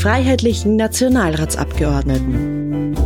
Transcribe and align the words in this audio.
freiheitlichen 0.00 0.76
Nationalratsabgeordneten. 0.76 2.96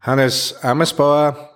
Hannes 0.00 0.56
Amesbauer, 0.60 1.50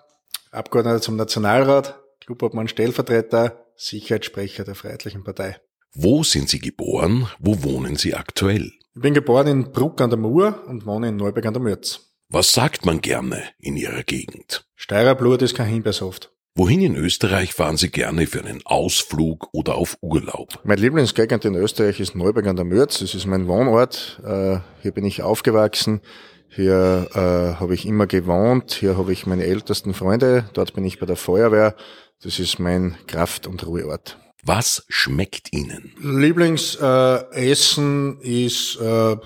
Abgeordneter 0.52 1.00
zum 1.00 1.16
Nationalrat, 1.16 1.98
Clubobmann 2.20 2.68
Stellvertreter, 2.68 3.64
Sicherheitssprecher 3.74 4.62
der 4.62 4.76
Freiheitlichen 4.76 5.24
Partei. 5.24 5.56
Wo 5.92 6.22
sind 6.22 6.48
Sie 6.48 6.60
geboren? 6.60 7.26
Wo 7.40 7.64
wohnen 7.64 7.96
Sie 7.96 8.14
aktuell? 8.14 8.70
Ich 8.94 9.02
bin 9.02 9.12
geboren 9.12 9.48
in 9.48 9.72
Bruck 9.72 10.00
an 10.00 10.10
der 10.10 10.20
Mur 10.20 10.62
und 10.68 10.86
wohne 10.86 11.08
in 11.08 11.16
Neuberg 11.16 11.46
an 11.46 11.54
der 11.54 11.62
Mürz. 11.62 12.07
Was 12.30 12.52
sagt 12.52 12.84
man 12.84 13.00
gerne 13.00 13.42
in 13.58 13.78
Ihrer 13.78 14.02
Gegend? 14.02 14.66
Steirer 14.76 15.14
Blut 15.14 15.40
ist 15.40 15.54
kein 15.54 15.68
Himbeersaft. 15.68 16.30
Wohin 16.54 16.82
in 16.82 16.94
Österreich 16.94 17.54
fahren 17.54 17.78
Sie 17.78 17.88
gerne 17.88 18.26
für 18.26 18.44
einen 18.44 18.60
Ausflug 18.66 19.48
oder 19.52 19.76
auf 19.76 19.96
Urlaub? 20.02 20.60
Mein 20.62 20.76
Lieblingsgegend 20.76 21.46
in 21.46 21.54
Österreich 21.54 22.00
ist 22.00 22.14
Neuberg 22.14 22.46
an 22.46 22.56
der 22.56 22.66
Mürz. 22.66 22.98
Das 22.98 23.14
ist 23.14 23.24
mein 23.24 23.48
Wohnort. 23.48 24.20
Äh, 24.22 24.58
hier 24.82 24.92
bin 24.92 25.06
ich 25.06 25.22
aufgewachsen. 25.22 26.02
Hier 26.50 27.08
äh, 27.14 27.54
habe 27.58 27.72
ich 27.72 27.86
immer 27.86 28.06
gewohnt. 28.06 28.72
Hier 28.72 28.98
habe 28.98 29.14
ich 29.14 29.24
meine 29.24 29.44
ältesten 29.44 29.94
Freunde. 29.94 30.50
Dort 30.52 30.74
bin 30.74 30.84
ich 30.84 31.00
bei 31.00 31.06
der 31.06 31.16
Feuerwehr. 31.16 31.76
Das 32.22 32.38
ist 32.38 32.58
mein 32.58 32.98
Kraft- 33.06 33.46
und 33.46 33.66
Ruheort. 33.66 34.18
Was 34.44 34.84
schmeckt 34.90 35.54
Ihnen? 35.54 35.94
Lieblingsessen 36.02 38.20
äh, 38.20 38.44
ist 38.44 38.78
äh, 38.82 39.16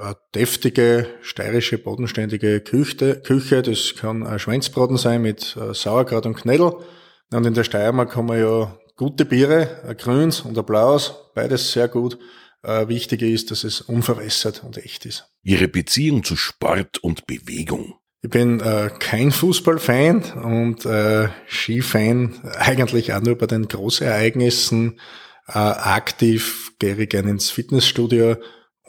eine 0.00 0.16
deftige, 0.34 1.06
steirische, 1.22 1.78
bodenständige 1.78 2.60
Küche. 2.60 3.20
Küche. 3.24 3.62
Das 3.62 3.94
kann 3.96 4.26
ein 4.26 4.38
Schweinsbraten 4.38 4.96
sein 4.96 5.22
mit 5.22 5.56
äh, 5.56 5.74
Sauerkraut 5.74 6.26
und 6.26 6.34
Knädel. 6.34 6.72
Und 7.32 7.46
in 7.46 7.54
der 7.54 7.64
Steiermark 7.64 8.16
haben 8.16 8.28
wir 8.28 8.38
ja 8.38 8.78
gute 8.96 9.24
Biere, 9.24 9.82
ein 9.86 9.96
grüns 9.96 10.40
und 10.40 10.58
ein 10.58 10.64
blaues, 10.64 11.14
beides 11.34 11.72
sehr 11.72 11.88
gut. 11.88 12.18
Äh, 12.62 12.88
wichtig 12.88 13.22
ist, 13.22 13.50
dass 13.50 13.64
es 13.64 13.80
unverwässert 13.80 14.62
und 14.64 14.76
echt 14.76 15.06
ist. 15.06 15.26
Ihre 15.42 15.68
Beziehung 15.68 16.24
zu 16.24 16.36
Sport 16.36 16.98
und 16.98 17.26
Bewegung. 17.26 17.94
Ich 18.22 18.28
bin 18.28 18.60
äh, 18.60 18.90
kein 18.98 19.32
Fußballfan 19.32 20.22
und 20.42 20.84
äh, 20.84 21.28
Skifan 21.48 22.38
eigentlich 22.58 23.14
auch 23.14 23.22
nur 23.22 23.38
bei 23.38 23.46
den 23.46 23.66
Großereignissen. 23.66 25.00
Äh, 25.48 25.52
aktiv 25.52 26.72
gehe 26.78 26.96
ich 26.96 27.08
gern 27.08 27.28
ins 27.28 27.48
Fitnessstudio 27.48 28.36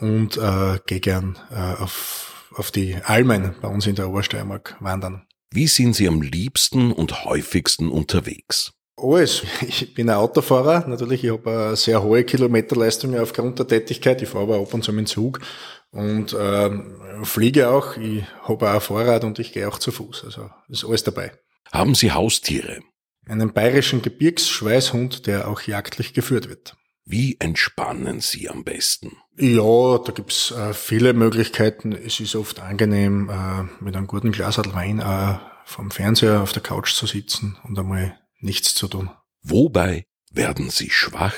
und 0.02 0.38
äh, 0.38 0.80
gehe 0.86 1.00
gern 1.00 1.38
äh, 1.52 1.82
auf, 1.82 2.50
auf 2.56 2.72
die 2.72 2.96
Almen 3.04 3.56
bei 3.62 3.68
uns 3.68 3.88
in 3.88 3.96
der 3.96 4.10
Obersteiermark 4.10 4.76
wandern. 4.80 5.26
Wie 5.52 5.68
sind 5.68 5.96
Sie 5.96 6.08
am 6.08 6.22
liebsten 6.22 6.92
und 6.92 7.26
häufigsten 7.26 7.90
unterwegs? 7.90 8.74
Alles. 8.98 9.44
Ich 9.62 9.94
bin 9.94 10.10
ein 10.10 10.16
Autofahrer. 10.16 10.88
Natürlich, 10.88 11.24
ich 11.24 11.32
habe 11.32 11.50
eine 11.50 11.76
sehr 11.76 12.04
hohe 12.04 12.24
Kilometerleistung 12.24 13.18
aufgrund 13.18 13.60
der 13.60 13.68
Tätigkeit. 13.68 14.22
Ich 14.22 14.30
fahre 14.30 14.44
aber 14.44 14.58
ab 14.58 14.74
und 14.74 14.84
zu 14.84 14.92
mit 14.94 15.08
dem 15.08 15.08
Zug 15.08 15.40
und 15.92 16.36
ähm, 16.40 17.02
fliege 17.24 17.70
auch. 17.70 17.98
Ich 17.98 18.24
habe 18.44 18.70
auch 18.70 18.76
ein 18.76 18.82
Fahrrad 18.82 19.24
und 19.24 19.40
ich 19.40 19.54
gehe 19.54 19.68
auch 19.68 19.80
zu 19.80 19.92
Fuß. 19.92 20.24
Also 20.26 20.50
ist 20.70 20.86
alles 20.86 21.04
dabei. 21.04 21.32
Haben 21.72 21.96
Sie 21.96 22.12
Haustiere? 22.12 22.80
Einen 23.28 23.54
bayerischen 23.54 24.02
Gebirgsschweißhund, 24.02 25.28
der 25.28 25.48
auch 25.48 25.62
jagdlich 25.62 26.14
geführt 26.14 26.50
wird. 26.50 26.76
Wie 27.06 27.38
entspannen 27.40 28.20
Sie 28.20 28.50
am 28.50 28.64
besten? 28.64 29.18
Ja, 29.38 29.98
da 29.98 30.12
gibt's 30.12 30.52
äh, 30.52 30.74
viele 30.74 31.14
Möglichkeiten. 31.14 31.94
Es 31.94 32.20
ist 32.20 32.36
oft 32.36 32.60
angenehm, 32.60 33.30
äh, 33.30 33.84
mit 33.84 33.96
einem 33.96 34.08
guten 34.08 34.32
Glas 34.32 34.58
Wein 34.58 35.00
äh, 35.00 35.40
vom 35.66 35.92
Fernseher 35.92 36.42
auf 36.42 36.54
der 36.54 36.62
Couch 36.62 36.94
zu 36.94 37.08
sitzen 37.08 37.58
und 37.64 37.78
einmal 37.78 38.18
nichts 38.40 38.76
zu 38.76 38.88
tun. 38.88 39.10
Wobei 39.42 40.06
werden 40.32 40.70
Sie 40.70 40.90
schwach? 40.90 41.34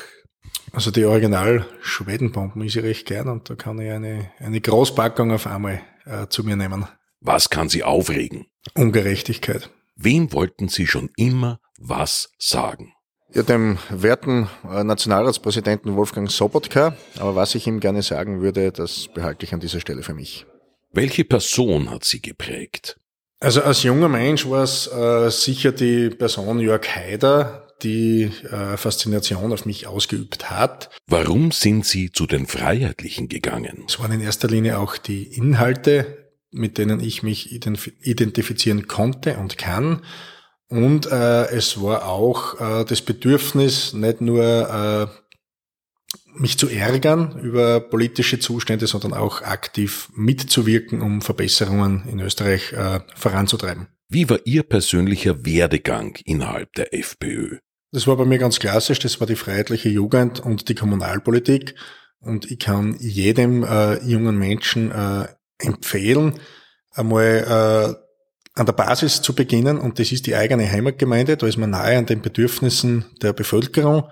Also 0.74 0.92
die 0.92 1.06
Original 1.06 1.66
Schwedenbomben 1.82 2.62
ist 2.64 2.76
ich 2.76 2.84
recht 2.84 3.06
gern 3.06 3.30
und 3.30 3.50
da 3.50 3.56
kann 3.56 3.80
ich 3.80 3.92
eine, 3.92 4.32
eine 4.40 4.60
Großpackung 4.60 5.32
auf 5.32 5.48
einmal 5.48 5.82
äh, 6.06 6.28
zu 6.28 6.44
mir 6.44 6.56
nehmen. 6.56 6.88
Was 7.20 7.50
kann 7.50 7.70
Sie 7.70 7.84
aufregen? 7.84 8.48
Ungerechtigkeit. 8.74 9.70
Wem 9.96 10.34
wollten 10.34 10.68
Sie 10.68 10.88
schon 10.88 11.12
immer 11.16 11.60
was 11.78 12.32
sagen? 12.38 12.94
Ja, 13.34 13.42
dem 13.42 13.80
werten 13.90 14.48
äh, 14.72 14.84
Nationalratspräsidenten 14.84 15.96
Wolfgang 15.96 16.30
Sobotka. 16.30 16.96
Aber 17.18 17.36
was 17.36 17.56
ich 17.56 17.66
ihm 17.66 17.80
gerne 17.80 18.04
sagen 18.04 18.42
würde, 18.42 18.72
das 18.72 19.08
behalte 19.12 19.46
ich 19.46 19.54
an 19.54 19.60
dieser 19.60 19.80
Stelle 19.80 20.04
für 20.04 20.14
mich. 20.14 20.46
Welche 20.92 21.26
Person 21.26 21.90
hat 21.90 22.06
Sie 22.06 22.22
geprägt? 22.22 22.98
Also 23.40 23.64
als 23.64 23.82
junger 23.82 24.08
Mensch 24.08 24.48
war 24.48 24.64
es 24.64 24.86
äh, 24.88 25.32
sicher 25.32 25.72
die 25.72 26.10
Person 26.10 26.60
Jörg 26.60 26.88
Haider, 26.96 27.68
die 27.82 28.32
äh, 28.52 28.78
Faszination 28.78 29.52
auf 29.52 29.66
mich 29.66 29.88
ausgeübt 29.88 30.52
hat. 30.52 30.92
Warum 31.08 31.52
sind 31.52 31.86
Sie 31.88 32.12
zu 32.12 32.28
den 32.28 32.46
Freiheitlichen 32.46 33.30
gegangen? 33.30 33.84
Es 33.88 34.00
waren 34.00 34.12
in 34.12 34.22
erster 34.22 34.48
Linie 34.48 34.78
auch 34.78 34.98
die 34.98 35.24
Inhalte, 35.24 36.30
mit 36.52 36.78
denen 36.78 37.00
ich 37.00 37.24
mich 37.24 37.52
identifizieren 37.52 38.88
konnte 38.88 39.38
und 39.38 39.58
kann. 39.58 40.04
Und 40.74 41.06
äh, 41.06 41.52
es 41.52 41.80
war 41.84 42.08
auch 42.08 42.60
äh, 42.60 42.84
das 42.84 43.04
Bedürfnis, 43.04 43.94
nicht 43.94 44.22
nur 44.22 44.44
äh, 44.44 45.08
mich 46.36 46.58
zu 46.58 46.68
ärgern 46.68 47.40
über 47.44 47.80
politische 47.80 48.40
Zustände, 48.40 48.88
sondern 48.88 49.14
auch 49.14 49.44
aktiv 49.44 50.10
mitzuwirken, 50.16 51.02
um 51.02 51.22
Verbesserungen 51.22 52.08
in 52.08 52.20
Österreich 52.20 52.74
äh, 52.74 53.02
voranzutreiben. 53.14 53.86
Wie 54.10 54.28
war 54.32 54.40
Ihr 54.46 54.64
persönlicher 54.64 55.46
Werdegang 55.46 56.18
innerhalb 56.26 56.74
der 56.74 56.92
FPÖ? 56.92 57.60
Das 57.92 58.08
war 58.08 58.18
bei 58.18 58.26
mir 58.26 58.40
ganz 58.40 58.58
klassisch, 58.58 58.98
das 58.98 59.20
war 59.20 59.28
die 59.28 59.36
freiheitliche 59.36 59.90
Jugend 59.90 60.40
und 60.40 60.70
die 60.70 60.76
Kommunalpolitik. 60.76 61.76
Und 62.20 62.50
ich 62.50 62.58
kann 62.58 62.98
jedem 63.00 63.64
äh, 63.64 64.04
jungen 64.04 64.40
Menschen 64.40 64.90
äh, 64.90 65.28
empfehlen, 65.60 66.40
einmal 66.96 68.00
äh, 68.00 68.03
an 68.54 68.66
der 68.66 68.74
Basis 68.74 69.22
zu 69.22 69.34
beginnen. 69.34 69.78
Und 69.78 70.00
das 70.00 70.12
ist 70.12 70.28
die 70.28 70.36
eigene 70.36 70.70
Heimatgemeinde. 70.70 71.38
Da 71.38 71.48
ist 71.48 71.58
man 71.58 71.72
nahe 71.72 71.98
an 71.98 72.06
den 72.06 72.22
Bedürfnissen 72.22 73.06
der 73.22 73.34
Bevölkerung 73.34 74.04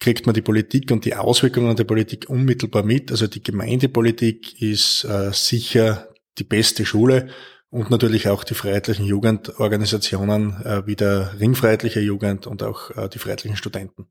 kriegt 0.00 0.26
man 0.26 0.34
die 0.34 0.42
Politik 0.42 0.90
und 0.90 1.04
die 1.04 1.14
Auswirkungen 1.14 1.76
der 1.76 1.84
Politik 1.84 2.26
unmittelbar 2.28 2.82
mit. 2.82 3.10
Also 3.10 3.26
die 3.26 3.42
Gemeindepolitik 3.42 4.60
ist 4.62 5.04
äh, 5.04 5.30
sicher 5.32 6.08
die 6.38 6.44
beste 6.44 6.86
Schule 6.86 7.28
und 7.70 7.90
natürlich 7.90 8.28
auch 8.28 8.44
die 8.44 8.54
freiheitlichen 8.54 9.06
Jugendorganisationen 9.06 10.64
äh, 10.64 10.86
wie 10.86 10.96
der 10.96 11.38
Ringfreiheitliche 11.40 12.00
Jugend 12.00 12.46
und 12.46 12.62
auch 12.62 12.90
äh, 12.90 13.08
die 13.08 13.18
freiheitlichen 13.18 13.56
Studenten. 13.56 14.06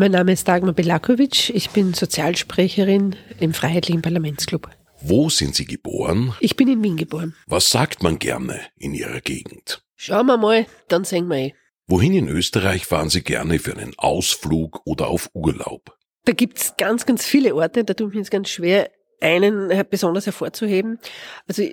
Mein 0.00 0.12
Name 0.12 0.32
ist 0.32 0.48
Dagmar 0.48 0.72
Belakovic. 0.72 1.50
Ich 1.50 1.68
bin 1.68 1.92
Sozialsprecherin 1.92 3.16
im 3.38 3.52
Freiheitlichen 3.52 4.00
Parlamentsclub. 4.00 4.70
Wo 5.02 5.28
sind 5.28 5.54
Sie 5.54 5.66
geboren? 5.66 6.32
Ich 6.40 6.56
bin 6.56 6.68
in 6.68 6.82
Wien 6.82 6.96
geboren. 6.96 7.36
Was 7.46 7.68
sagt 7.68 8.02
man 8.02 8.18
gerne 8.18 8.62
in 8.78 8.94
Ihrer 8.94 9.20
Gegend? 9.20 9.84
Schauen 9.96 10.24
wir 10.24 10.38
mal, 10.38 10.64
dann 10.88 11.04
sehen 11.04 11.28
wir 11.28 11.36
eh. 11.36 11.54
Wohin 11.86 12.14
in 12.14 12.28
Österreich 12.28 12.86
fahren 12.86 13.10
Sie 13.10 13.22
gerne 13.22 13.58
für 13.58 13.76
einen 13.76 13.92
Ausflug 13.98 14.80
oder 14.86 15.08
auf 15.08 15.28
Urlaub? 15.34 15.94
Da 16.24 16.32
gibt's 16.32 16.78
ganz, 16.78 17.04
ganz 17.04 17.26
viele 17.26 17.54
Orte. 17.54 17.84
Da 17.84 17.92
tut 17.92 18.08
mich 18.08 18.20
jetzt 18.20 18.30
ganz 18.30 18.48
schwer, 18.48 18.90
einen 19.20 19.70
besonders 19.90 20.24
hervorzuheben. 20.24 20.98
Also 21.46 21.64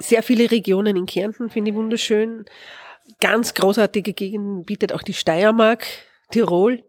sehr 0.00 0.22
viele 0.22 0.50
Regionen 0.50 0.98
in 0.98 1.06
Kärnten 1.06 1.48
finde 1.48 1.70
ich 1.70 1.76
wunderschön. 1.78 2.44
Ganz 3.20 3.54
großartige 3.54 4.12
Gegenden 4.12 4.66
bietet 4.66 4.92
auch 4.92 5.02
die 5.02 5.14
Steiermark. 5.14 5.86
Tirol. 6.30 6.82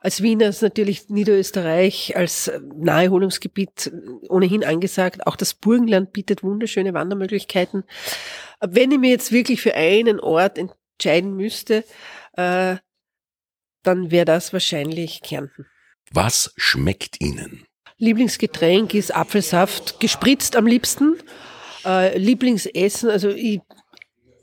Als 0.00 0.22
Wiener 0.22 0.48
ist 0.48 0.62
natürlich 0.62 1.08
Niederösterreich 1.08 2.16
als 2.16 2.50
Naherholungsgebiet 2.74 3.92
ohnehin 4.28 4.64
angesagt. 4.64 5.26
Auch 5.26 5.36
das 5.36 5.54
Burgenland 5.54 6.12
bietet 6.12 6.42
wunderschöne 6.42 6.94
Wandermöglichkeiten. 6.94 7.84
Wenn 8.60 8.90
ich 8.90 8.98
mir 8.98 9.10
jetzt 9.10 9.32
wirklich 9.32 9.60
für 9.60 9.74
einen 9.74 10.20
Ort 10.20 10.58
entscheiden 10.58 11.34
müsste, 11.34 11.84
äh, 12.34 12.76
dann 13.82 14.10
wäre 14.10 14.26
das 14.26 14.52
wahrscheinlich 14.52 15.22
Kärnten. 15.22 15.66
Was 16.10 16.52
schmeckt 16.56 17.20
Ihnen? 17.20 17.66
Lieblingsgetränk 17.96 18.94
ist 18.94 19.14
Apfelsaft, 19.14 20.00
gespritzt 20.00 20.56
am 20.56 20.66
liebsten. 20.66 21.16
Äh, 21.84 22.18
Lieblingsessen, 22.18 23.10
also 23.10 23.28
ich 23.30 23.60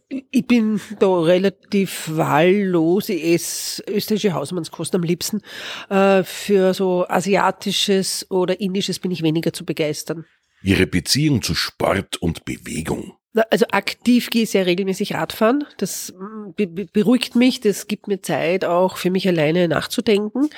ich 0.09 0.47
bin 0.47 0.79
da 0.99 1.19
relativ 1.19 2.09
wahllos. 2.13 3.09
Ich 3.09 3.23
esse 3.23 3.83
österreichische 3.87 4.33
Hausmannskost 4.33 4.95
am 4.95 5.03
liebsten. 5.03 5.41
Äh, 5.89 6.23
für 6.23 6.73
so 6.73 7.05
asiatisches 7.07 8.29
oder 8.29 8.59
indisches 8.59 8.99
bin 8.99 9.11
ich 9.11 9.21
weniger 9.21 9.53
zu 9.53 9.65
begeistern. 9.65 10.25
Ihre 10.63 10.87
Beziehung 10.87 11.41
zu 11.41 11.55
Sport 11.55 12.17
und 12.17 12.45
Bewegung. 12.45 13.13
Also 13.51 13.67
aktiv 13.69 14.29
gehe 14.29 14.43
ich 14.43 14.49
sehr 14.49 14.65
regelmäßig 14.65 15.13
Radfahren. 15.13 15.65
Das 15.77 16.13
mm, 16.17 16.51
be 16.55 16.67
beruhigt 16.67 17.35
mich, 17.35 17.59
das 17.59 17.87
gibt 17.87 18.07
mir 18.07 18.21
Zeit, 18.21 18.65
auch 18.65 18.97
für 18.97 19.11
mich 19.11 19.27
alleine 19.27 19.67
nachzudenken. 19.67 20.49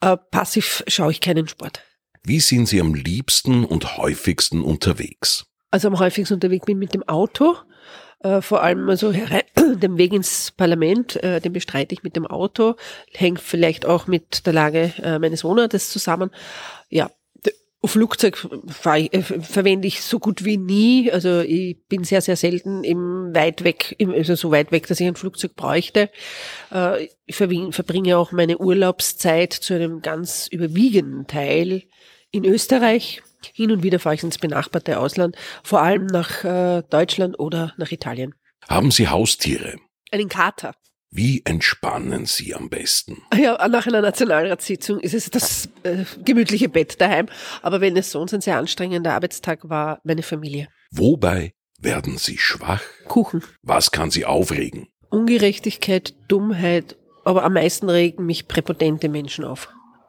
Äh, 0.00 0.16
passiv 0.30 0.84
schaue 0.86 1.10
ich 1.10 1.20
keinen 1.20 1.48
Sport. 1.48 1.82
Wie 2.22 2.40
sind 2.40 2.66
Sie 2.68 2.80
am 2.80 2.94
liebsten 2.94 3.64
und 3.64 3.96
häufigsten 3.96 4.62
unterwegs? 4.62 5.46
Also 5.70 5.88
am 5.88 5.98
häufigsten 5.98 6.34
unterwegs 6.34 6.66
bin 6.66 6.76
ich 6.76 6.80
mit 6.80 6.94
dem 6.94 7.02
Auto. 7.08 7.56
Äh, 8.26 8.42
vor 8.42 8.62
allem 8.62 8.88
also 8.88 9.12
dem 9.56 9.98
Weg 9.98 10.12
ins 10.12 10.50
Parlament, 10.50 11.22
äh, 11.22 11.40
den 11.40 11.52
bestreite 11.52 11.94
ich 11.94 12.02
mit 12.02 12.16
dem 12.16 12.26
Auto, 12.26 12.74
hängt 13.12 13.40
vielleicht 13.40 13.86
auch 13.86 14.06
mit 14.06 14.46
der 14.46 14.52
Lage 14.52 14.92
äh, 15.02 15.18
meines 15.18 15.44
Wohnortes 15.44 15.90
zusammen. 15.90 16.30
Ja, 16.88 17.10
Flugzeug 17.84 18.48
ich, 18.96 19.14
äh, 19.14 19.22
verwende 19.22 19.86
ich 19.86 20.02
so 20.02 20.18
gut 20.18 20.44
wie 20.44 20.56
nie. 20.56 21.12
Also 21.12 21.40
ich 21.40 21.78
bin 21.88 22.02
sehr, 22.02 22.20
sehr 22.20 22.36
selten 22.36 22.82
im 22.82 23.30
weit 23.32 23.62
weg, 23.62 23.94
im, 23.98 24.12
also 24.12 24.34
so 24.34 24.50
weit 24.50 24.72
weg, 24.72 24.88
dass 24.88 24.98
ich 24.98 25.06
ein 25.06 25.14
Flugzeug 25.14 25.54
bräuchte. 25.54 26.10
Äh, 26.72 27.08
ich 27.26 27.36
verbringe 27.36 28.18
auch 28.18 28.32
meine 28.32 28.58
Urlaubszeit 28.58 29.52
zu 29.52 29.74
einem 29.74 30.02
ganz 30.02 30.48
überwiegenden 30.50 31.28
Teil 31.28 31.84
in 32.32 32.44
Österreich. 32.44 33.22
Hin 33.54 33.70
und 33.70 33.82
wieder 33.82 33.98
fahre 33.98 34.14
ich 34.14 34.22
ins 34.22 34.38
benachbarte 34.38 34.98
Ausland, 34.98 35.36
vor 35.62 35.82
allem 35.82 36.06
nach 36.06 36.44
äh, 36.44 36.82
Deutschland 36.90 37.38
oder 37.38 37.74
nach 37.76 37.90
Italien. 37.90 38.34
Haben 38.68 38.90
Sie 38.90 39.08
Haustiere? 39.08 39.76
Einen 40.10 40.28
Kater. 40.28 40.74
Wie 41.10 41.42
entspannen 41.44 42.26
Sie 42.26 42.54
am 42.54 42.68
besten? 42.68 43.22
Ja, 43.34 43.68
nach 43.68 43.86
einer 43.86 44.02
Nationalratssitzung 44.02 45.00
ist 45.00 45.14
es 45.14 45.30
das 45.30 45.68
äh, 45.82 46.04
gemütliche 46.24 46.68
Bett 46.68 47.00
daheim. 47.00 47.26
Aber 47.62 47.80
wenn 47.80 47.96
es 47.96 48.10
sonst 48.10 48.34
ein 48.34 48.40
sehr 48.40 48.58
anstrengender 48.58 49.14
Arbeitstag 49.14 49.68
war, 49.68 50.00
meine 50.04 50.22
Familie. 50.22 50.68
Wobei 50.90 51.54
werden 51.80 52.18
Sie 52.18 52.38
schwach? 52.38 52.82
Kuchen. 53.06 53.42
Was 53.62 53.92
kann 53.92 54.10
Sie 54.10 54.26
aufregen? 54.26 54.88
Ungerechtigkeit, 55.08 56.14
Dummheit, 56.28 56.96
aber 57.24 57.44
am 57.44 57.54
meisten 57.54 57.88
regen 57.88 58.26
mich 58.26 58.48
präpotente 58.48 59.08
Menschen 59.08 59.44
auf 59.44 59.68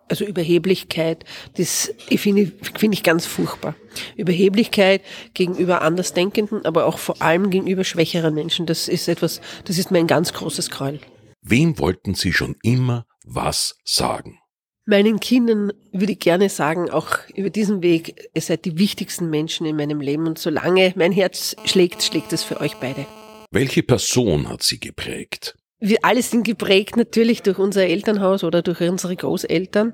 also 0.09 0.25
Überheblichkeit, 0.25 1.25
das 1.57 1.93
finde 2.15 2.51
find 2.77 2.93
ich 2.93 3.03
ganz 3.03 3.25
furchtbar. 3.25 3.75
Überheblichkeit 4.15 5.01
gegenüber 5.33 5.81
Andersdenkenden, 5.81 6.65
aber 6.65 6.85
auch 6.85 6.97
vor 6.97 7.21
allem 7.21 7.49
gegenüber 7.49 7.83
schwächeren 7.83 8.33
Menschen, 8.33 8.65
das 8.65 8.87
ist 8.87 9.07
etwas, 9.07 9.41
das 9.65 9.77
ist 9.77 9.91
mir 9.91 9.99
ein 9.99 10.07
ganz 10.07 10.33
großes 10.33 10.69
Gräuel. 10.69 10.99
Wem 11.41 11.79
wollten 11.79 12.13
Sie 12.13 12.33
schon 12.33 12.55
immer 12.61 13.05
was 13.23 13.77
sagen? 13.83 14.39
Meinen 14.85 15.19
Kindern 15.19 15.73
würde 15.91 16.13
ich 16.13 16.19
gerne 16.19 16.49
sagen, 16.49 16.89
auch 16.89 17.09
über 17.35 17.49
diesen 17.49 17.81
Weg, 17.81 18.29
ihr 18.33 18.41
seid 18.41 18.63
die 18.63 18.77
wichtigsten 18.77 19.29
Menschen 19.29 19.65
in 19.65 19.75
meinem 19.75 19.99
Leben 19.99 20.27
und 20.27 20.39
solange 20.39 20.93
mein 20.95 21.11
Herz 21.11 21.57
schlägt, 21.65 22.03
schlägt 22.03 22.31
es 22.31 22.43
für 22.43 22.61
euch 22.61 22.75
beide. 22.75 23.05
Welche 23.51 23.83
Person 23.83 24.47
hat 24.47 24.63
Sie 24.63 24.79
geprägt? 24.79 25.57
Wir 25.79 25.99
alle 26.01 26.21
sind 26.21 26.43
geprägt 26.43 26.97
natürlich 26.97 27.43
durch 27.43 27.59
unser 27.59 27.85
Elternhaus 27.85 28.43
oder 28.43 28.61
durch 28.61 28.81
unsere 28.81 29.15
Großeltern. 29.15 29.93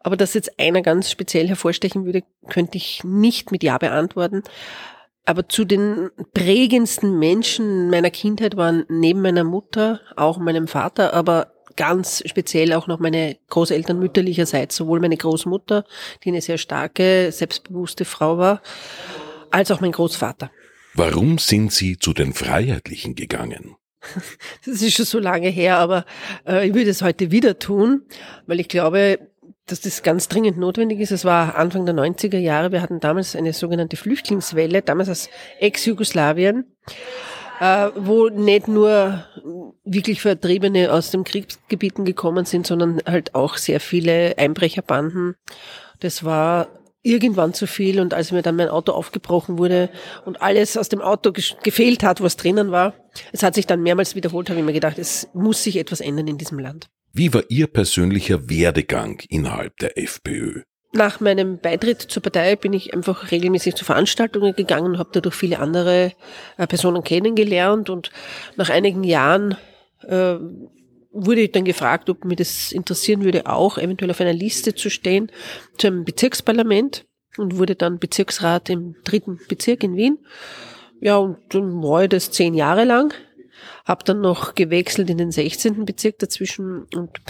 Aber 0.00 0.16
dass 0.16 0.34
jetzt 0.34 0.58
einer 0.58 0.82
ganz 0.82 1.10
speziell 1.10 1.46
hervorstechen 1.46 2.04
würde, 2.04 2.22
könnte 2.48 2.78
ich 2.78 3.04
nicht 3.04 3.52
mit 3.52 3.62
Ja 3.62 3.78
beantworten. 3.78 4.42
Aber 5.24 5.48
zu 5.48 5.64
den 5.64 6.10
prägendsten 6.34 7.18
Menschen 7.18 7.90
meiner 7.90 8.10
Kindheit 8.10 8.56
waren 8.56 8.84
neben 8.88 9.22
meiner 9.22 9.44
Mutter 9.44 10.00
auch 10.16 10.38
meinem 10.38 10.66
Vater, 10.66 11.14
aber 11.14 11.52
ganz 11.76 12.22
speziell 12.26 12.72
auch 12.72 12.88
noch 12.88 12.98
meine 12.98 13.36
Großeltern 13.48 13.98
mütterlicherseits, 13.98 14.74
sowohl 14.74 14.98
meine 14.98 15.16
Großmutter, 15.16 15.84
die 16.24 16.30
eine 16.30 16.40
sehr 16.40 16.58
starke, 16.58 17.30
selbstbewusste 17.30 18.04
Frau 18.04 18.38
war, 18.38 18.62
als 19.50 19.70
auch 19.70 19.80
mein 19.80 19.92
Großvater. 19.92 20.50
Warum 20.94 21.38
sind 21.38 21.72
Sie 21.72 21.96
zu 21.96 22.12
den 22.12 22.32
Freiheitlichen 22.32 23.14
gegangen? 23.14 23.76
Das 24.64 24.82
ist 24.82 24.94
schon 24.94 25.06
so 25.06 25.18
lange 25.18 25.48
her, 25.48 25.78
aber 25.78 26.04
äh, 26.46 26.68
ich 26.68 26.74
würde 26.74 26.90
es 26.90 27.02
heute 27.02 27.30
wieder 27.30 27.58
tun, 27.58 28.02
weil 28.46 28.60
ich 28.60 28.68
glaube, 28.68 29.18
dass 29.66 29.80
das 29.80 30.02
ganz 30.02 30.28
dringend 30.28 30.58
notwendig 30.58 31.00
ist. 31.00 31.12
Es 31.12 31.24
war 31.24 31.56
Anfang 31.56 31.86
der 31.86 31.94
90er 31.94 32.38
Jahre. 32.38 32.72
Wir 32.72 32.82
hatten 32.82 33.00
damals 33.00 33.36
eine 33.36 33.52
sogenannte 33.52 33.96
Flüchtlingswelle, 33.96 34.82
damals 34.82 35.08
aus 35.08 35.28
Ex-Jugoslawien, 35.60 36.64
äh, 37.60 37.88
wo 37.94 38.28
nicht 38.28 38.68
nur 38.68 39.24
wirklich 39.84 40.20
Vertriebene 40.22 40.92
aus 40.92 41.10
den 41.10 41.24
Kriegsgebieten 41.24 42.04
gekommen 42.04 42.44
sind, 42.44 42.66
sondern 42.66 43.00
halt 43.06 43.34
auch 43.34 43.56
sehr 43.56 43.80
viele 43.80 44.36
Einbrecherbanden. 44.38 45.36
Das 46.00 46.24
war 46.24 46.68
irgendwann 47.02 47.54
zu 47.54 47.66
viel 47.66 48.00
und 48.00 48.12
als 48.12 48.32
mir 48.32 48.42
dann 48.42 48.56
mein 48.56 48.68
Auto 48.68 48.92
aufgebrochen 48.92 49.58
wurde 49.58 49.90
und 50.24 50.42
alles 50.42 50.76
aus 50.76 50.88
dem 50.88 51.00
Auto 51.00 51.32
gefehlt 51.32 52.02
hat, 52.02 52.20
was 52.20 52.36
drinnen 52.36 52.70
war, 52.70 52.94
es 53.32 53.42
hat 53.42 53.54
sich 53.54 53.66
dann 53.66 53.82
mehrmals 53.82 54.14
wiederholt, 54.14 54.50
habe 54.50 54.60
ich 54.60 54.66
mir 54.66 54.72
gedacht, 54.72 54.98
es 54.98 55.28
muss 55.32 55.62
sich 55.62 55.76
etwas 55.76 56.00
ändern 56.00 56.28
in 56.28 56.38
diesem 56.38 56.58
Land. 56.58 56.88
Wie 57.12 57.32
war 57.34 57.42
Ihr 57.48 57.66
persönlicher 57.66 58.48
Werdegang 58.48 59.20
innerhalb 59.28 59.76
der 59.78 59.98
FPÖ? 59.98 60.62
Nach 60.92 61.20
meinem 61.20 61.58
Beitritt 61.58 62.02
zur 62.02 62.22
Partei 62.22 62.56
bin 62.56 62.72
ich 62.72 62.92
einfach 62.94 63.30
regelmäßig 63.30 63.76
zu 63.76 63.84
Veranstaltungen 63.84 64.54
gegangen 64.54 64.92
und 64.92 64.98
habe 64.98 65.10
dadurch 65.12 65.36
viele 65.36 65.60
andere 65.60 66.12
äh, 66.56 66.66
Personen 66.66 67.04
kennengelernt 67.04 67.90
und 67.90 68.10
nach 68.56 68.70
einigen 68.70 69.04
Jahren 69.04 69.56
äh, 70.02 70.36
wurde 71.12 71.42
ich 71.42 71.52
dann 71.52 71.64
gefragt, 71.64 72.08
ob 72.08 72.24
mir 72.24 72.36
das 72.36 72.72
interessieren 72.72 73.22
würde, 73.22 73.46
auch 73.46 73.78
eventuell 73.78 74.10
auf 74.10 74.20
einer 74.20 74.32
Liste 74.32 74.74
zu 74.74 74.90
stehen 74.90 75.30
zu 75.76 75.88
einem 75.88 76.04
Bezirksparlament 76.04 77.06
und 77.36 77.58
wurde 77.58 77.74
dann 77.74 77.98
Bezirksrat 77.98 78.70
im 78.70 78.96
dritten 79.04 79.38
Bezirk 79.48 79.82
in 79.82 79.96
Wien. 79.96 80.18
Ja, 81.00 81.16
und 81.16 81.38
dann 81.50 81.82
war 81.82 82.02
ich 82.04 82.10
das 82.10 82.30
zehn 82.30 82.54
Jahre 82.54 82.84
lang, 82.84 83.14
habe 83.84 84.04
dann 84.04 84.20
noch 84.20 84.54
gewechselt 84.54 85.10
in 85.10 85.18
den 85.18 85.30
16. 85.30 85.84
Bezirk 85.84 86.18
dazwischen 86.18 86.86
und 86.94 87.20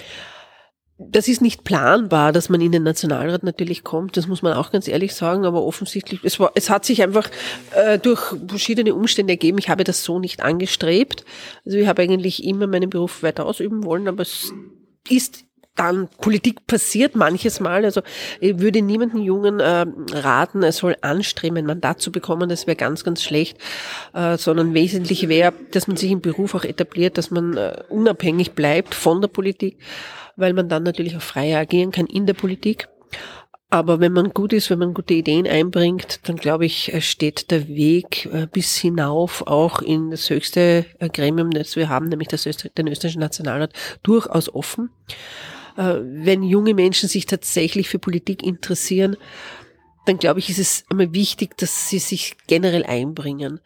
das 1.08 1.29
ist 1.29 1.41
nicht 1.41 1.64
planbar, 1.64 2.32
dass 2.32 2.50
man 2.50 2.61
in 2.61 2.73
den 2.73 2.82
Nationalrat 2.82 3.43
natürlich 3.43 3.85
kommt, 3.85 4.17
das 4.17 4.26
muss 4.26 4.43
man 4.43 4.52
auch 4.52 4.70
ganz 4.70 4.87
ehrlich 4.87 5.14
sagen, 5.14 5.47
aber 5.47 5.64
offensichtlich, 5.64 6.20
es, 6.25 6.38
war, 6.38 6.52
es 6.55 6.69
hat 6.69 6.85
sich 6.85 7.02
einfach 7.02 7.31
äh, 7.75 7.99
durch 7.99 8.35
verschiedene 8.47 8.94
Umstände 8.94 9.32
ergeben, 9.32 9.58
ich 9.58 9.70
habe 9.70 9.85
das 9.85 10.05
so 10.05 10.19
nicht 10.19 10.43
angestrebt. 10.43 11.25
Also 11.64 11.79
ich 11.79 11.87
habe 11.87 12.02
eigentlich 12.02 12.44
immer 12.44 12.67
meinen 12.67 12.91
Beruf 12.91 13.23
weiter 13.23 13.47
ausüben 13.47 13.85
wollen, 13.85 14.08
aber 14.08 14.23
es 14.23 14.52
ist 15.08 15.44
dann 15.76 16.08
Politik 16.20 16.67
passiert 16.67 17.17
manches 17.17 17.61
Mal. 17.61 17.84
Also 17.84 18.02
ich 18.40 18.58
würde 18.58 18.82
niemanden 18.82 19.22
Jungen 19.22 19.61
äh, 19.61 19.87
raten, 20.12 20.62
er 20.62 20.72
soll 20.72 20.96
anstreben, 21.00 21.58
ein 21.58 21.67
Mandat 21.67 22.00
zu 22.00 22.12
bekommen. 22.12 22.49
Das 22.49 22.67
wäre 22.67 22.76
ganz, 22.76 23.05
ganz 23.05 23.22
schlecht. 23.22 23.58
Äh, 24.12 24.36
sondern 24.36 24.74
wesentlich 24.74 25.29
wäre, 25.29 25.53
dass 25.70 25.89
man 25.89 25.96
sich 25.96 26.10
im 26.10 26.20
Beruf 26.20 26.55
auch 26.55 26.65
etabliert, 26.65 27.19
dass 27.19 27.31
man 27.31 27.56
äh, 27.56 27.82
unabhängig 27.89 28.53
bleibt 28.53 28.94
von 28.94 29.20
der 29.20 29.29
Politik 29.29 29.79
weil 30.41 30.55
man 30.55 30.69
dann 30.69 30.82
natürlich 30.82 31.17
auch 31.17 31.22
freier 31.22 31.60
agieren 31.60 31.93
kann 31.93 32.06
in 32.06 32.27
der 32.27 32.34
Politik. 32.34 32.89
Aber 33.72 34.00
wenn 34.00 34.12
man 34.12 34.31
gut 34.31 34.53
ist, 34.53 34.69
wenn 34.69 34.81
man 34.81 34.94
gute 34.94 35.15
Ideen 35.15 35.46
einbringt, 35.46 36.29
dann 36.29 36.34
glaube 36.34 36.67
ich, 36.67 36.93
steht 37.06 37.53
der 37.53 37.69
Weg 37.69 38.27
äh, 38.32 38.48
bis 38.50 38.77
hinauf 38.77 39.46
auch 39.46 39.81
in 39.81 40.10
das 40.10 40.29
höchste 40.29 40.86
äh, 40.98 41.08
Gremium, 41.08 41.53
das 41.53 41.77
wir 41.77 41.89
haben, 41.89 42.08
nämlich 42.08 42.27
das 42.27 42.46
Öster 42.46 42.69
den 42.70 42.89
österreichischen 42.89 43.20
Nationalrat, 43.20 43.72
durchaus 44.03 44.53
offen. 44.53 44.91
Äh, 45.77 45.96
wenn 46.03 46.43
junge 46.43 46.74
Menschen 46.74 47.08
sich 47.08 47.27
tatsächlich 47.27 47.89
für 47.89 47.98
Politik 47.98 48.43
interessieren, 48.43 49.17
dann 50.06 50.19
glaube 50.19 50.41
ich, 50.41 50.50
ist 50.50 50.58
es 50.58 50.84
immer 50.91 51.12
wichtig, 51.12 51.56
dass 51.58 51.89
sie 51.89 51.98
sich 51.98 52.36
generell 52.46 52.84
einbringen. 52.84 53.60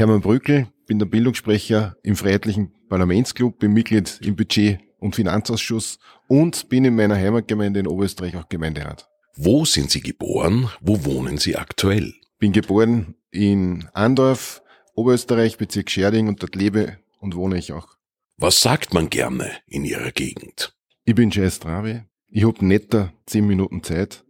Hermann 0.00 0.22
Brückel, 0.22 0.66
bin 0.86 0.98
der 0.98 1.04
Bildungssprecher 1.04 1.94
im 2.02 2.16
Freiheitlichen 2.16 2.72
Parlamentsclub, 2.88 3.58
bin 3.58 3.74
Mitglied 3.74 4.18
im 4.22 4.34
Budget- 4.34 4.80
und 4.98 5.14
Finanzausschuss 5.14 5.98
und 6.26 6.70
bin 6.70 6.86
in 6.86 6.96
meiner 6.96 7.16
Heimatgemeinde 7.16 7.80
in 7.80 7.86
Oberösterreich 7.86 8.34
auch 8.36 8.48
Gemeinderat. 8.48 9.10
Wo 9.36 9.64
sind 9.64 9.90
Sie 9.90 10.00
geboren? 10.00 10.70
Wo 10.80 11.04
wohnen 11.04 11.38
Sie 11.38 11.56
aktuell? 11.56 12.14
Bin 12.38 12.52
geboren 12.52 13.14
in 13.30 13.88
Andorf, 13.92 14.62
Oberösterreich, 14.94 15.56
Bezirk 15.56 15.90
Scherding 15.90 16.28
und 16.28 16.42
dort 16.42 16.54
lebe 16.54 16.98
und 17.20 17.34
wohne 17.36 17.58
ich 17.58 17.72
auch. 17.72 17.88
Was 18.36 18.60
sagt 18.60 18.94
man 18.94 19.10
gerne 19.10 19.50
in 19.66 19.84
Ihrer 19.84 20.12
Gegend? 20.12 20.74
Ich 21.04 21.14
bin 21.14 21.30
Jay 21.30 21.50
Strave, 21.50 22.06
ich 22.28 22.44
hab 22.44 22.62
netter 22.62 23.12
zehn 23.26 23.46
Minuten 23.46 23.82
Zeit 23.82 24.24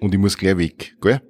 und 0.00 0.14
ich 0.14 0.20
muss 0.20 0.36
gleich 0.36 0.58
weg, 0.58 0.96
gell? 1.00 1.22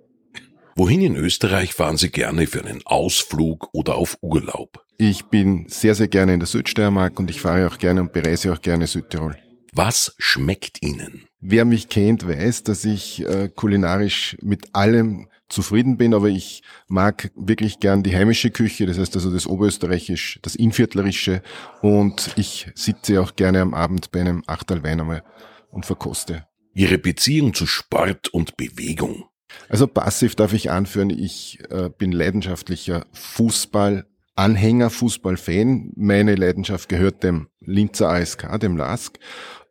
Wohin 0.75 1.01
in 1.01 1.17
Österreich 1.17 1.75
fahren 1.75 1.97
Sie 1.97 2.11
gerne 2.11 2.47
für 2.47 2.65
einen 2.65 2.83
Ausflug 2.85 3.69
oder 3.73 3.97
auf 3.97 4.19
Urlaub? 4.21 4.85
Ich 4.97 5.25
bin 5.27 5.67
sehr, 5.69 5.95
sehr 5.95 6.09
gerne 6.09 6.35
in 6.35 6.41
der 6.41 6.47
Südsteiermark 6.47 7.19
und 7.19 7.31
ich 7.31 7.41
fahre 7.41 7.69
auch 7.69 7.79
gerne 7.79 8.01
und 8.01 8.13
bereise 8.13 8.53
auch 8.53 8.61
gerne 8.61 8.87
Südtirol. 8.87 9.37
Was 9.73 10.15
schmeckt 10.19 10.83
Ihnen? 10.83 11.28
Wer 11.41 11.65
mich 11.65 11.89
kennt, 11.89 12.27
weiß, 12.27 12.65
dass 12.65 12.85
ich 12.85 13.25
äh, 13.25 13.49
kulinarisch 13.55 14.37
mit 14.43 14.75
allem 14.75 15.29
zufrieden 15.49 15.97
bin, 15.97 16.13
aber 16.13 16.29
ich 16.29 16.63
mag 16.89 17.31
wirklich 17.37 17.79
gern 17.79 18.03
die 18.03 18.15
heimische 18.15 18.51
Küche, 18.51 18.87
das 18.87 18.99
heißt 18.99 19.15
also 19.15 19.33
das 19.33 19.47
Oberösterreichisch, 19.47 20.41
das 20.43 20.57
Inviertlerische 20.57 21.43
und 21.81 22.33
ich 22.37 22.71
sitze 22.75 23.21
auch 23.21 23.37
gerne 23.37 23.61
am 23.61 23.73
Abend 23.73 24.11
bei 24.11 24.21
einem 24.21 24.43
Achtal 24.47 24.83
Wein 24.83 25.01
einmal 25.01 25.23
und 25.71 25.87
verkoste. 25.87 26.47
Ihre 26.75 26.99
Beziehung 26.99 27.55
zu 27.55 27.67
Sport 27.67 28.29
und 28.29 28.57
Bewegung. 28.57 29.25
Also 29.69 29.87
passiv 29.87 30.35
darf 30.35 30.53
ich 30.53 30.71
anführen, 30.71 31.11
ich 31.11 31.61
äh, 31.71 31.89
bin 31.89 32.13
leidenschaftlicher 32.13 33.07
Fußball-Anhänger, 33.13 34.91
Fußballfan. 34.91 35.93
Meine 35.97 36.35
Leidenschaft 36.35 36.89
gehört 36.89 37.23
dem 37.25 37.49
Linzer 37.61 38.11
ASK, 38.11 38.61
dem 38.61 38.77
LASK 38.77 39.19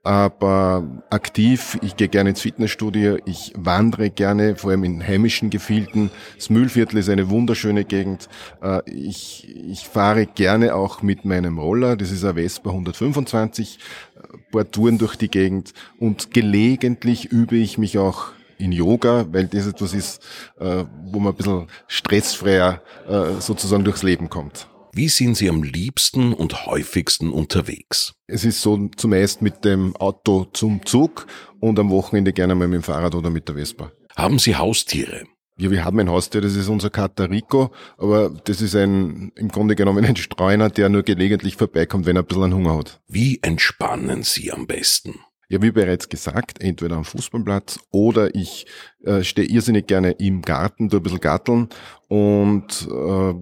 aber 0.08 0.88
aktiv, 1.10 1.78
ich 1.82 1.98
gehe 1.98 2.08
gerne 2.08 2.30
ins 2.30 2.40
Fitnessstudio, 2.40 3.18
ich 3.26 3.52
wandere 3.58 4.10
gerne, 4.10 4.56
vor 4.56 4.72
allem 4.72 4.86
in 4.86 5.06
heimischen 5.06 5.50
Gefilden. 5.50 6.12
Das 6.38 6.50
Mühlviertel 6.50 7.00
ist 7.00 7.10
eine 7.10 7.30
wunderschöne 7.30 7.84
Gegend. 7.84 8.30
Äh, 8.64 8.90
ich, 8.90 9.54
ich 9.70 9.86
fahre 9.86 10.26
gerne 10.26 10.76
auch 10.76 11.02
mit 11.02 11.26
meinem 11.26 11.60
Roller, 11.60 11.98
das 11.98 12.12
ist 12.12 12.24
ein 12.24 12.36
Vespa 12.36 12.70
125, 12.70 13.80
ein 14.16 14.40
paar 14.50 14.72
Touren 14.72 14.98
durch 14.98 15.18
die 15.18 15.30
Gegend 15.30 15.74
und 16.00 16.32
gelegentlich 16.32 17.26
übe 17.26 17.58
ich 17.58 17.78
mich 17.78 17.98
auch 17.98 18.28
in 18.58 18.72
Yoga, 18.72 19.26
weil 19.34 19.48
das 19.48 19.68
etwas 19.68 19.94
ist, 19.94 20.24
äh, 20.58 20.86
wo 21.04 21.20
man 21.20 21.34
ein 21.34 21.36
bisschen 21.36 21.68
stressfreier 21.88 22.82
äh, 23.10 23.42
sozusagen 23.42 23.84
durchs 23.84 24.04
Leben 24.04 24.30
kommt. 24.30 24.70
Wie 24.98 25.10
sind 25.10 25.38
Sie 25.38 25.48
am 25.48 25.62
liebsten 25.62 26.34
und 26.34 26.66
häufigsten 26.66 27.30
unterwegs? 27.30 28.16
Es 28.26 28.44
ist 28.44 28.64
so 28.64 28.90
zumeist 28.98 29.44
mit 29.44 29.64
dem 29.64 29.96
Auto 29.96 30.46
zum 30.54 30.84
Zug 30.88 31.28
und 31.60 31.78
am 31.78 31.92
Wochenende 31.92 32.34
gerne 32.34 32.56
mal 32.56 32.68
mit 32.68 32.82
dem 32.82 32.84
Fahrrad 32.84 33.14
oder 33.14 33.30
mit 33.30 33.48
der 33.48 33.54
Vespa. 33.54 33.92
Haben 34.16 34.40
Sie 34.40 34.56
Haustiere? 34.56 35.26
Ja, 35.60 35.70
wir 35.70 35.86
haben 35.86 36.00
ein 36.00 36.10
Haustier, 36.10 36.42
das 36.42 36.56
ist 36.56 36.68
unser 36.68 36.90
Kater 36.90 37.30
Rico, 37.30 37.70
aber 38.00 38.32
das 38.46 38.60
ist 38.60 38.76
ein, 38.76 39.32
im 39.36 39.50
Grunde 39.50 39.76
genommen 39.76 40.04
ein 40.04 40.16
Streuner, 40.16 40.72
der 40.72 40.90
nur 40.90 41.04
gelegentlich 41.04 41.58
vorbeikommt, 41.58 42.08
wenn 42.08 42.16
er 42.16 42.24
ein 42.24 42.28
bisschen 42.28 42.56
Hunger 42.56 42.76
hat. 42.76 43.00
Wie 43.08 43.38
entspannen 43.44 44.24
Sie 44.24 44.52
am 44.52 44.66
besten? 44.66 45.20
Ja, 45.48 45.62
wie 45.62 45.72
bereits 45.72 46.10
gesagt, 46.10 46.60
entweder 46.60 46.96
am 46.96 47.06
Fußballplatz 47.06 47.80
oder 47.92 48.34
ich 48.34 48.66
äh, 49.04 49.24
stehe 49.24 49.48
irrsinnig 49.48 49.86
gerne 49.86 50.14
im 50.14 50.42
Garten, 50.42 50.90
tu 50.90 50.98
ein 50.98 51.04
bisschen 51.04 51.20
garteln 51.20 51.70
und 52.08 52.88
äh, 52.92 53.34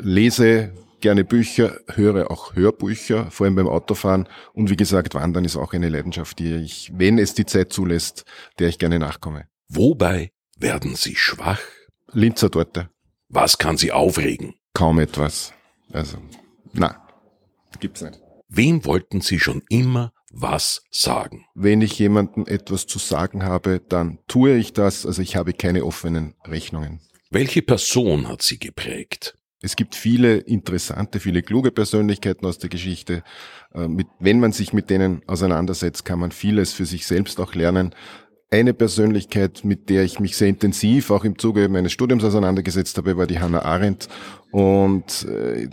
lese 0.00 0.74
gerne 1.00 1.24
Bücher, 1.24 1.80
höre 1.88 2.30
auch 2.30 2.54
Hörbücher, 2.54 3.30
vor 3.30 3.46
allem 3.46 3.54
beim 3.54 3.68
Autofahren. 3.68 4.28
Und 4.52 4.70
wie 4.70 4.76
gesagt, 4.76 5.14
Wandern 5.14 5.44
ist 5.44 5.56
auch 5.56 5.72
eine 5.72 5.88
Leidenschaft, 5.88 6.38
die 6.38 6.54
ich, 6.56 6.92
wenn 6.94 7.18
es 7.18 7.34
die 7.34 7.46
Zeit 7.46 7.72
zulässt, 7.72 8.24
der 8.58 8.68
ich 8.68 8.78
gerne 8.78 8.98
nachkomme. 8.98 9.46
Wobei 9.68 10.32
werden 10.58 10.96
Sie 10.96 11.16
schwach? 11.16 11.60
Linzer 12.12 12.50
Torte. 12.50 12.90
Was 13.28 13.58
kann 13.58 13.76
Sie 13.76 13.92
aufregen? 13.92 14.54
Kaum 14.74 14.98
etwas. 14.98 15.52
Also, 15.92 16.18
na, 16.72 17.06
gibt's 17.80 18.02
nicht. 18.02 18.20
Wem 18.48 18.84
wollten 18.84 19.20
Sie 19.20 19.38
schon 19.38 19.62
immer 19.68 20.12
was 20.30 20.82
sagen? 20.90 21.44
Wenn 21.54 21.82
ich 21.82 21.98
jemandem 21.98 22.46
etwas 22.46 22.86
zu 22.86 22.98
sagen 22.98 23.44
habe, 23.44 23.80
dann 23.86 24.18
tue 24.26 24.56
ich 24.56 24.72
das. 24.72 25.04
Also 25.04 25.20
ich 25.20 25.36
habe 25.36 25.52
keine 25.52 25.84
offenen 25.84 26.34
Rechnungen. 26.46 27.00
Welche 27.30 27.60
Person 27.60 28.26
hat 28.28 28.40
Sie 28.40 28.58
geprägt? 28.58 29.37
Es 29.60 29.74
gibt 29.74 29.96
viele 29.96 30.36
interessante, 30.36 31.18
viele 31.18 31.42
kluge 31.42 31.72
Persönlichkeiten 31.72 32.46
aus 32.46 32.58
der 32.58 32.70
Geschichte. 32.70 33.24
Äh, 33.74 33.88
wenn 34.20 34.40
man 34.40 34.52
sich 34.52 34.72
mit 34.72 34.88
denen 34.88 35.22
auseinandersetzt, 35.26 36.04
kann 36.04 36.20
man 36.20 36.30
vieles 36.30 36.72
für 36.72 36.86
sich 36.86 37.06
selbst 37.06 37.40
auch 37.40 37.54
lernen. 37.54 37.94
Eine 38.50 38.72
Persönlichkeit, 38.72 39.64
mit 39.64 39.90
der 39.90 40.04
ich 40.04 40.20
mich 40.20 40.36
sehr 40.36 40.48
intensiv 40.48 41.10
auch 41.10 41.24
im 41.24 41.38
Zuge 41.38 41.68
meines 41.68 41.92
Studiums 41.92 42.24
auseinandergesetzt 42.24 42.96
habe, 42.96 43.16
war 43.16 43.26
die 43.26 43.40
Hannah 43.40 43.62
Arendt. 43.62 44.08
Und 44.52 45.24
äh, 45.24 45.68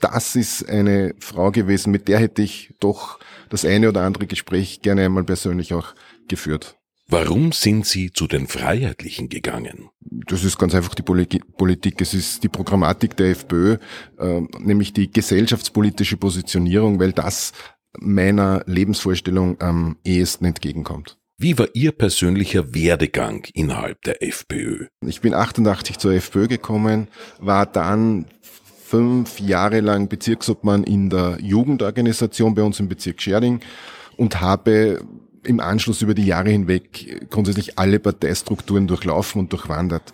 das 0.00 0.34
ist 0.34 0.68
eine 0.68 1.14
Frau 1.20 1.50
gewesen, 1.50 1.92
mit 1.92 2.08
der 2.08 2.18
hätte 2.18 2.42
ich 2.42 2.74
doch 2.80 3.20
das 3.48 3.64
eine 3.64 3.88
oder 3.88 4.02
andere 4.02 4.26
Gespräch 4.26 4.82
gerne 4.82 5.04
einmal 5.04 5.24
persönlich 5.24 5.72
auch 5.72 5.94
geführt. 6.28 6.79
Warum 7.12 7.50
sind 7.50 7.86
Sie 7.86 8.12
zu 8.12 8.28
den 8.28 8.46
Freiheitlichen 8.46 9.28
gegangen? 9.28 9.90
Das 10.00 10.44
ist 10.44 10.58
ganz 10.58 10.76
einfach 10.76 10.94
die 10.94 11.02
Politik. 11.02 12.00
Es 12.00 12.14
ist 12.14 12.44
die 12.44 12.48
Programmatik 12.48 13.16
der 13.16 13.30
FPÖ, 13.30 13.78
äh, 14.16 14.40
nämlich 14.60 14.92
die 14.92 15.10
gesellschaftspolitische 15.10 16.16
Positionierung, 16.16 17.00
weil 17.00 17.10
das 17.10 17.52
meiner 17.98 18.62
Lebensvorstellung 18.66 19.60
am 19.60 19.96
ehesten 20.04 20.44
entgegenkommt. 20.44 21.18
Wie 21.36 21.58
war 21.58 21.66
Ihr 21.74 21.90
persönlicher 21.90 22.74
Werdegang 22.74 23.44
innerhalb 23.54 24.00
der 24.02 24.22
FPÖ? 24.22 24.86
Ich 25.04 25.20
bin 25.20 25.34
88 25.34 25.98
zur 25.98 26.12
FPÖ 26.12 26.46
gekommen, 26.46 27.08
war 27.40 27.66
dann 27.66 28.26
fünf 28.84 29.40
Jahre 29.40 29.80
lang 29.80 30.08
Bezirksobmann 30.08 30.84
in 30.84 31.10
der 31.10 31.38
Jugendorganisation 31.40 32.54
bei 32.54 32.62
uns 32.62 32.78
im 32.78 32.88
Bezirk 32.88 33.20
Scherding 33.20 33.60
und 34.16 34.40
habe 34.40 35.00
im 35.42 35.60
Anschluss 35.60 36.02
über 36.02 36.14
die 36.14 36.26
Jahre 36.26 36.50
hinweg 36.50 37.28
grundsätzlich 37.30 37.78
alle 37.78 37.98
Parteistrukturen 37.98 38.86
durchlaufen 38.86 39.40
und 39.40 39.52
durchwandert. 39.52 40.12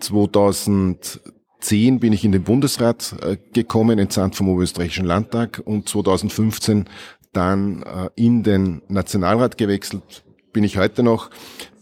2010 0.00 2.00
bin 2.00 2.12
ich 2.12 2.24
in 2.24 2.32
den 2.32 2.44
Bundesrat 2.44 3.14
äh, 3.22 3.36
gekommen, 3.52 3.98
entsandt 3.98 4.36
vom 4.36 4.48
Oberösterreichischen 4.48 5.06
Landtag 5.06 5.60
und 5.64 5.88
2015 5.88 6.86
dann 7.32 7.82
äh, 7.82 8.08
in 8.14 8.42
den 8.42 8.82
Nationalrat 8.88 9.58
gewechselt, 9.58 10.24
bin 10.52 10.64
ich 10.64 10.78
heute 10.78 11.02
noch, 11.02 11.30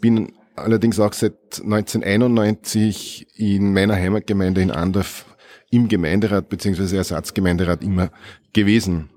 bin 0.00 0.32
allerdings 0.56 0.98
auch 0.98 1.12
seit 1.12 1.60
1991 1.62 3.26
in 3.36 3.72
meiner 3.72 3.94
Heimatgemeinde 3.94 4.62
in 4.62 4.70
Andorf 4.70 5.26
im 5.70 5.88
Gemeinderat 5.88 6.48
beziehungsweise 6.48 6.96
Ersatzgemeinderat 6.96 7.82
immer 7.82 8.10
gewesen. 8.52 9.10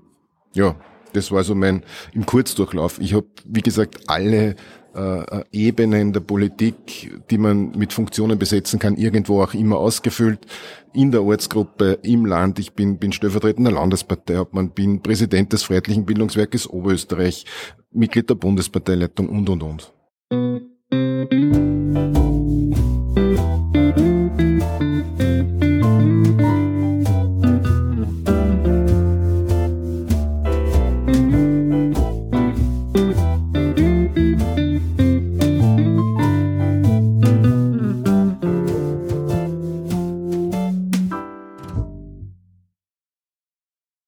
Ja, 0.52 0.76
das 1.12 1.30
war 1.30 1.44
so 1.44 1.54
mein 1.54 1.82
im 2.12 2.26
Kurzdurchlauf. 2.26 3.00
Ich 3.00 3.14
habe, 3.14 3.26
wie 3.44 3.62
gesagt, 3.62 3.98
alle 4.06 4.56
äh, 4.94 5.44
Ebenen 5.52 6.12
der 6.12 6.20
Politik, 6.20 7.20
die 7.30 7.38
man 7.38 7.72
mit 7.72 7.92
Funktionen 7.92 8.38
besetzen 8.38 8.78
kann, 8.78 8.96
irgendwo 8.96 9.42
auch 9.42 9.54
immer 9.54 9.78
ausgefüllt. 9.78 10.46
In 10.92 11.12
der 11.12 11.22
Ortsgruppe, 11.22 11.98
im 12.02 12.26
Land. 12.26 12.58
Ich 12.58 12.72
bin, 12.72 12.98
bin 12.98 13.12
stellvertretender 13.12 13.70
Landesparteiobmann, 13.70 14.70
bin 14.70 15.02
Präsident 15.02 15.52
des 15.52 15.62
Freiheitlichen 15.62 16.04
Bildungswerkes 16.04 16.68
Oberösterreich, 16.68 17.44
Mitglied 17.92 18.28
der 18.28 18.34
Bundesparteileitung 18.34 19.28
und, 19.28 19.48
und, 19.48 19.62
und. 19.62 19.92